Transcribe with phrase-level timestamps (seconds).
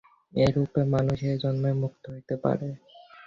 [0.33, 2.67] এরূপে মানুষ এ-জন্মেই মুক্ত হইতে পারে।